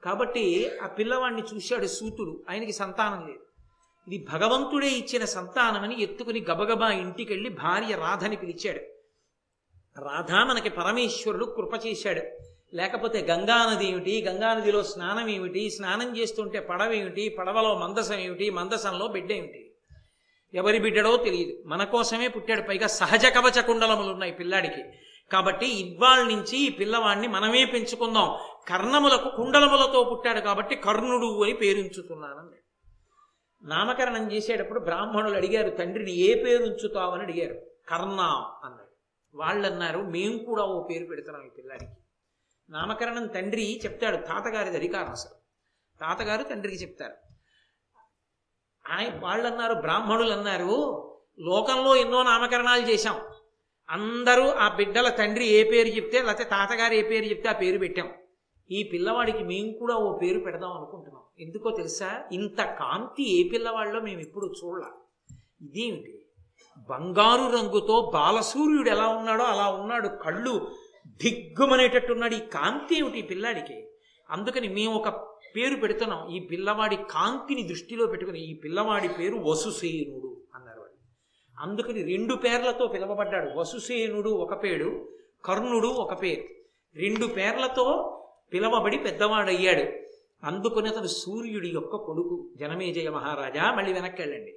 [0.05, 2.45] కాబట్టి ఆ పిల్లవాడిని చూశాడు సూతుడు.
[2.51, 3.47] ఆయనకి సంతానం లేదు.
[4.09, 8.79] ఇది భగవంతుడే ఇచ్చిన సంతానమని ఎత్తుకుని గబగబా ఇంటికెళ్ళి భార్య రాధని పిలిచాడు.
[10.01, 12.52] రాధ మనకి పరమేశ్వరుడు కృప చేశాడు.
[12.75, 14.25] లేకపోతే గంగానది ఏమిటి?
[14.29, 15.71] గంగానదిలో స్నానం ఏమిటి?
[15.71, 17.29] స్నానం చేస్తుంటే పడవ ఏమిటి?
[17.29, 18.51] పడవలో మందసం ఏమిటి?
[18.51, 19.75] మందసంలో బిడ్డ ఏమిటి?
[20.55, 21.63] ఎవరి బిడ్డడో తెలియదు.
[21.67, 22.63] మన కోసమే పుట్టాడు.
[22.63, 24.83] పైగా సహజ కవచ కుండలములు ఉన్నాయి పిల్లాడికి.
[25.33, 28.39] కాబట్టి ఇవాళ నుంచి ఈ పిల్లవాడిని మనమే పెంచుకుందాం.
[28.69, 32.63] కర్ణములకు కుండలములతో పుట్టాడు కాబట్టి కర్ణుడు అని పేరుంచుతున్నానన్నాడు
[33.63, 37.61] నామకరణం చేసేటప్పుడు బ్రాహ్మణులు అడిగారు తండ్రిని ఏ పేరు ఉంచుతావని అడిగారు.
[37.89, 38.21] కర్ణ
[38.65, 38.93] అన్నాడు.
[39.35, 42.02] వాళ్ళు అన్నారు మేము కూడా ఓ పేరు పెడుతున్నాం ఈ పిల్లాడికి.
[42.73, 45.33] నామకరణం తండ్రి చెప్తాడు తాతగారిది అధికారం అసలు.
[46.01, 47.15] తాతగారు తండ్రికి చెప్తారు.
[48.93, 51.09] ఆయన వాళ్ళు అన్నారు బ్రాహ్మణులు అన్నారు
[51.41, 53.21] లోకంలో ఎన్నో నామకరణాలు చేశాం.
[53.91, 58.13] అందరూ ఆ బిడ్డల తండ్రి ఏ పేరు చెప్తే లేకపోతే తాతగారు ఏ పేరు చెప్తే ఆ పేరు పెట్టాం.
[58.71, 61.23] ఈ పిల్లవాడికి మేము కూడా ఓ పేరు పెడదాం అనుకుంటున్నాం.
[61.41, 62.25] ఎందుకో తెలుసా?
[62.33, 64.91] ఇంత కాంతి ఏ పిల్లవాడిలో మేము ఎప్పుడు చూడాల.
[65.61, 66.27] ఇదేమిటి?
[66.79, 70.75] బంగారు రంగుతో బాలసూర్యుడు ఎలా ఉన్నాడో అలా ఉన్నాడు కళ్ళు
[71.07, 73.89] దిగ్గుమనేటట్టున్నాడు ఈ కాంతి ఏమిటి ఈ పిల్లాడికి?
[74.31, 75.09] అందుకని మేము ఒక
[75.57, 76.29] పేరు పెడుతున్నాం.
[76.29, 80.97] ఈ పిల్లవాడి కాంతిని దృష్టిలో పెట్టుకుని ఈ పిల్లవాడి పేరు వసుసేనుడు అన్నారు వాళ్ళు
[81.61, 83.51] అందుకని రెండు పేర్లతో పిలవబడ్డాడు.
[83.59, 85.09] వసుసేనుడు ఒక పేరు
[85.45, 86.43] కర్ణుడు ఒక పేరు.
[86.99, 88.19] రెండు పేర్లతో
[88.53, 89.85] పిలవబడి పెద్దవాడయ్యాడు.
[90.47, 92.51] అందుకని అతను సూర్యుడి యొక్క కొడుకు.
[92.57, 94.55] జనమేజయ మహారాజా మళ్ళీ వెనక్కి వెళ్ళండి.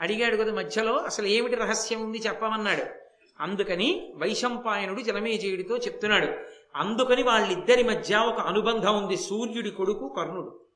[0.00, 2.99] అడిగాడు కదా మధ్యలో అసలు ఏమిటి రహస్యం ఉంది చెప్పమన్నాడు.
[3.40, 6.28] అందుకని వైశంపాయనుడు జనమేజయుడితో చెప్తున్నాడు
[6.76, 10.66] అందుకని వాళ్ళిద్దరి మధ్య ఒక అనుబంధం ఉంది సూర్యుడి కొడుకు కర్ణుడు.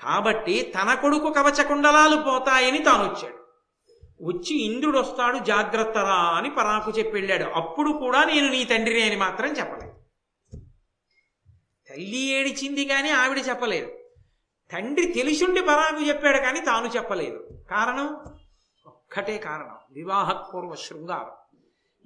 [0.00, 3.40] కాబట్టి తన కొడుకు కవచకుండలాలు పోతాయని తాను వచ్చాడు
[4.22, 7.44] వచ్చి ఇంద్రుడు వస్తాడు జాగ్రత్తరా అని పరాకు చెప్పి వెళ్ళాడు.
[7.44, 9.92] అప్పుడు కూడా నేను నీ తండ్రిని అని మాత్రం చెప్పలేదు.
[11.88, 13.92] తల్లి ఏడిచింది కానీ ఆవిడ చెప్పలేదు.
[14.72, 17.48] తండ్రి తెలిసుండి పరాకు చెప్పాడు కానీ తాను చెప్పలేదు.
[17.70, 18.06] కారణం?
[18.86, 19.76] ఒక్కటే కారణం.
[19.92, 21.39] వివాహపూర్వ శృంగారం.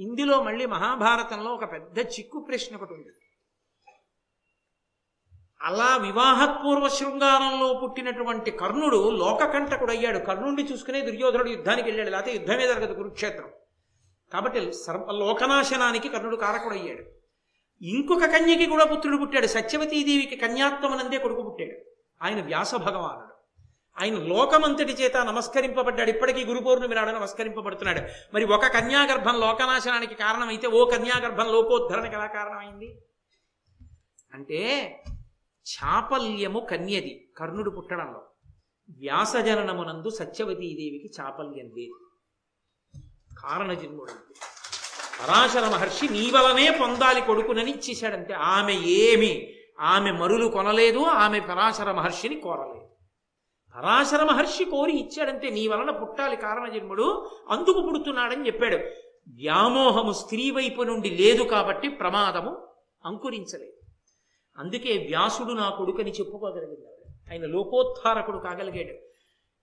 [0.00, 3.08] ఇందులో మళ్ళీ మహాభారతంలో ఒక పెద్ద చిక్కు ప్రశ్న ఒకటి ఉంది.
[5.60, 12.94] అలా వివాహపూర్వ శృంగారంలో పుట్టినటువంటి కర్ణుడు లోకకంఠకుడు అయ్యాడు కర్ణుడిని చూసుకునే దుర్యోధనుడు యుద్ధానికి వెళ్ళాడు లేకపోతే యుద్ధమే జరగదు
[12.94, 13.50] కురుక్షేత్రం.
[14.32, 17.04] కాబట్టి సర్వ లోకనాశనానికి కర్ణుడు కారకుడు అయ్యాడు
[17.84, 19.46] ఇంకొక కన్యకి కూడా పుత్రుడు పుట్టాడు.
[19.46, 21.78] సత్యవతీదేవికి కన్యాత్వమనందే కొడుకు పుట్టాడు.
[22.24, 23.33] ఆయన వ్యాస భగవానుడు.
[23.98, 26.10] ఆయన లోకమంతటి చేత నమస్కరింపబడ్డాడు.
[26.10, 28.00] ఇప్పటికీ గురు పౌర్ణమి నాడు నమస్కరింపబడుతున్నాడు.
[28.34, 32.98] మరి ఒక కన్యాగర్భం లోకనాశనానికి కారణమైతే ఓ కన్యాగర్భం లోకోద్ధరణకి ఎలా కారణమైంది?
[34.34, 34.90] అంటే
[35.64, 38.22] చాపల్యము కన్యది కర్ణుడు పుట్టడంలో.
[38.98, 42.00] వ్యాసజననమునందు సత్యవతీదేవికి చాపల్యం లేదు.
[43.38, 44.10] కారణజన్ముడు.
[45.22, 49.54] పరాశర మహర్షి నీ వలనే పొందాలి కొడుకునని ఇచ్చేశాడంటే ఆమె ఏమి?
[49.80, 52.93] ఆమె మరులు కొనలేదు ఆమె పరాశర మహర్షిని కోరలేదు.
[53.76, 58.76] పరాశర మహర్షి కోరి ఇచ్చాడంటే నీ వలన పుట్టాలి కారణజన్ముడు అందుకు పుడుతున్నాడని చెప్పాడు.
[59.28, 62.66] వ్యామోహము స్త్రీ వైపు నుండి లేదు కాబట్టి ప్రమాదము
[63.04, 63.72] అంకురించలేదు.
[64.58, 68.94] అందుకే వ్యాసుడు నా కొడుకని చెప్పుకోగలిగినాడు ఆయన లోకోద్ధారకుడు కాగలిగాడు.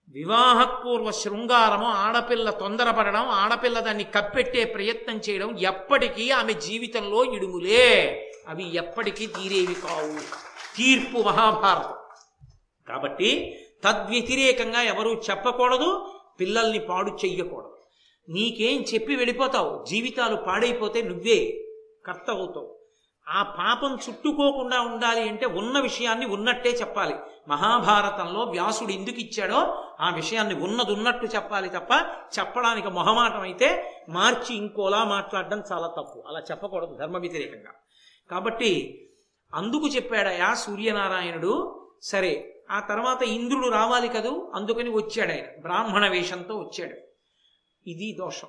[0.09, 8.31] వివాహపూర్వ శృంగారము ఆడపిల్ల తొందరపడడం ఆడపిల్ల దాన్ని కప్పెట్టే ప్రయత్నం చేయడం ఎప్పటికీ ఆమె జీవితంలో ఇడుములే.
[8.47, 10.19] అవి ఎప్పటికీ తీరేవి కావు.
[10.77, 11.95] తీర్పు మహాభారతం.
[12.87, 16.05] కాబట్టి తద్వ్యతిరేకంగా ఎవరూ చెప్పకూడదు
[16.39, 17.77] పిల్లల్ని పాడు చెయ్యకూడదు.
[18.29, 19.85] నీకేం చెప్పి వెళ్ళిపోతావు?
[19.85, 21.39] జీవితాలు పాడైపోతే నువ్వే
[22.05, 22.77] కర్త అవుతావు
[23.29, 27.15] ఆ పాపం చుట్టుకోకుండా ఉండాలి అంటే ఉన్న విషయాన్ని ఉన్నట్టే చెప్పాలి.
[27.47, 29.59] మహాభారతంలో వ్యాసుడు ఎందుకు ఇచ్చాడో
[29.99, 31.91] ఆ విషయాన్ని ఉన్నది ఉన్నట్టు చెప్పాలి తప్ప
[32.39, 33.69] చెప్పడానికి మొహమాటం అయితే
[34.09, 36.23] మార్చి ఇంకోలా మాట్లాడడం చాలా తప్పు.
[36.27, 37.73] అలా చెప్పకూడదు ధర్మ వ్యతిరేకంగా
[38.31, 38.71] కాబట్టి
[39.53, 41.53] అందుకు చెప్పాడయా సూర్యనారాయణుడు
[42.01, 44.51] సరే ఆ తర్వాత ఇంద్రుడు రావాలి కదూ?
[44.55, 46.95] అందుకని వచ్చాడు ఆయన బ్రాహ్మణ వేషంతో వచ్చాడు.
[47.89, 48.47] ఇది దోషం.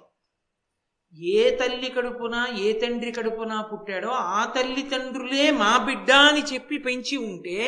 [1.19, 7.17] ఏ తల్లి కడుపున ఏ తండ్రి కడుపున పుట్టాడో ఆ తల్లి తండ్రులే మా బిడ్డ అని చెప్పి పెంచి
[7.17, 7.59] ఉంటే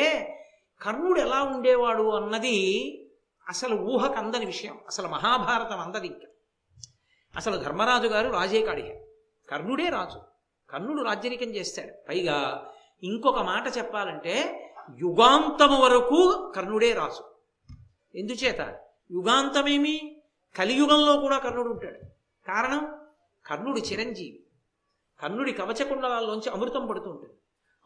[0.81, 2.57] కర్ణుడు ఎలా ఉండేవాడు అన్నది
[3.47, 4.79] అసలు ఊహకు అందని విషయం.
[4.87, 6.27] అసలు మహాభారతం అందది ఇంకా.
[7.35, 8.95] అసలు ధర్మరాజు గారు రాజే కాడిగా
[9.49, 10.21] కర్ణుడే రాజు.
[10.69, 11.93] కర్ణుడు రాజ్యరికం చేస్తాడు.
[12.09, 12.69] పైగా
[13.03, 14.61] ఇంకొక మాట చెప్పాలంటే
[14.97, 17.23] యుగాంతము వరకు కర్ణుడే రాజు.
[18.17, 18.79] ఎందుచేత?
[19.11, 20.21] యుగాంతమేమి?
[20.57, 21.99] కలియుగంలో కూడా కర్ణుడు ఉంటాడు.
[22.47, 22.95] కారణం?
[23.45, 24.39] కర్ణుడు చిరంజీవి.
[25.19, 27.33] కర్ణుడి కవచకుండలాల్లోంచి అమృతం పడుతూ ఉంటుంది.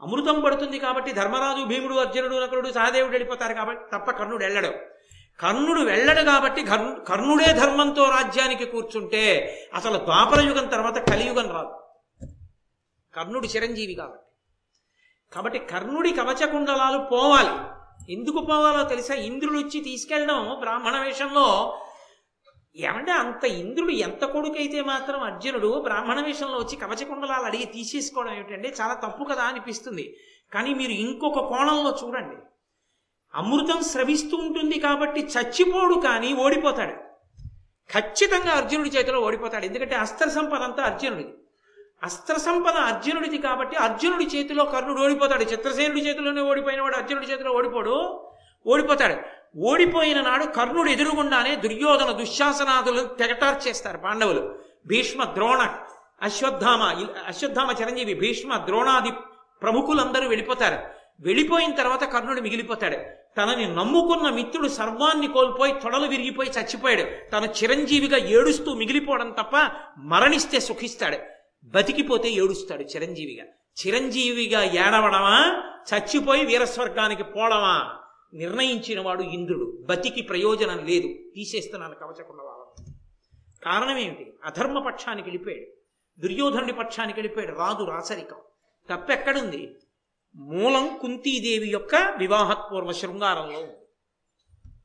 [0.02, 4.72] అమృతం పడుతుంది కాబట్టి ధర్మరాజు భీముడు అర్జునుడు నకులుడు సహదేవుడు వెళ్ళిపోతారు కాబట్టి తప్ప కర్ణుడు వెళ్ళడు.
[5.40, 6.64] కర్ణుడు వెళ్ళడు కాబట్టి
[7.08, 11.80] కర్ణుడే ధర్మంతో రాజ్యానికి కూర్చుంటే అసలు ద్వాపరయుగం తర్వాత కలియుగం రాదు.
[13.16, 14.29] కర్ణుడు చిరంజీవి కాబట్టి.
[15.34, 17.80] కాబట్టి కర్ణుడి కవచకుండలాలు పోవాలి.
[18.14, 19.14] ఎందుకు పోవాలో తెలుసా?
[19.14, 21.78] ఇంద్రుడు వచ్చి తీసుకెళ్ళడం బ్రాహ్మణ వేషంలో.
[22.76, 28.94] ఏమంటే అంత ఇంద్రుడు ఎంత కొడుకైతే మాత్రం అర్జునుడు బ్రాహ్మణ వేషంలో వచ్చి కవచకుండలాలు అడిగి తీసేసుకోవడం ఏమిటంటే చాలా
[28.94, 30.18] తప్పు కదా అనిపిస్తుంది.
[30.54, 32.36] కానీ మీరు ఇంకొక కోణంలో చూడండి.
[33.36, 36.96] అమృతం స్రవిస్తూ ఉంటుంది కాబట్టి చచ్చిపోడు కానీ ఓడిపోతాడు.
[37.92, 39.66] ఖచ్చితంగా అర్జునుడి చేతిలో ఓడిపోతాడు.
[39.66, 41.34] ఎందుకంటే అస్త్ర సంపద అంతా అర్జునుడిది.
[42.04, 45.44] అస్త్ర సంపద అర్జునుడిది కాబట్టి అర్జునుడి చేతిలో కర్ణుడు ఓడిపోతాడు.
[45.44, 48.26] చిత్రసేనుడి చేతిలోనే ఓడిపోయిన వాడు అర్జునుడి చేతిలో ఓడిపోడు
[48.68, 49.16] ఓడిపోతాడు.
[49.58, 54.60] ఓడిపోయిన నాడు కర్ణుడు ఎదురుగుండానే దుర్యోధన దుశ్శాసనాదులు తెగటార్చేస్తారు పాండవులు.
[54.88, 55.78] భీష్మ ద్రోణ
[56.22, 56.84] అశ్వత్థామ
[57.28, 59.12] అశ్వత్థామ చిరంజీవి భీష్మ ద్రోణాది
[59.62, 60.80] ప్రముఖులందరూ వెళ్ళిపోతారు.
[61.22, 62.98] వెళ్ళిపోయిన తర్వాత కర్ణుడు మిగిలిపోతాడు.
[63.38, 67.32] తనని నమ్ముకున్న మిత్రుడు సర్వాన్ని కోల్పోయి తొడలు విరిగిపోయి చచ్చిపోయాడు.
[67.32, 71.39] తన చిరంజీవిగా ఏడుస్తూ మిగిలిపోవడం తప్ప మరణిస్తే సుఖిస్తాడు.
[71.70, 73.46] బతికిపోతే ఏడుస్తాడు చిరంజీవిగా.
[73.88, 75.64] చిరంజీవిగా ఏడవడమా?
[75.94, 78.00] చచ్చిపోయి వీరస్వర్గానికి పోవడమా
[78.34, 79.78] నిర్ణయించిన వాడు ఇంద్రుడు.
[79.82, 81.08] బతికి ప్రయోజనం లేదు.
[81.36, 82.94] తీసేస్తున్నాను కవచకుండా వాళ్ళని
[83.64, 85.68] కారణం ఏమిటి అధర్మ పక్షానికి వెళ్ళిపోయాడు.
[86.22, 87.58] దుర్యోధనుడి పక్షానికి వెళ్ళిపోయాడు.
[87.58, 88.38] రాదు రాచరికం
[88.90, 89.76] తప్పెక్కడుంది?
[90.36, 93.68] మూలం కుంతీదేవి యొక్క వివాహపూర్వ శృంగారంలో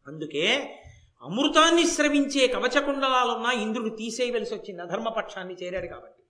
[0.06, 0.76] అందుకే
[1.22, 4.82] అమృతాన్ని స్రవించే కవచకుండలాలున్నా ఇంద్రుడు తీసేయవలసి వచ్చింది.
[4.82, 6.23] అధర్మపక్షాన్ని చేరాడు కాబట్టి.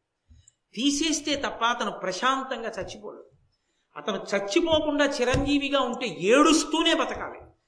[0.74, 3.24] తీసేస్తే తప్ప అతను ప్రశాంతంగా చచ్చిపోడు.
[3.96, 7.43] అతను చచ్చిపోకుండా చిరంజీవిగా ఉంటే ఏడుస్తూనే బతకాలి.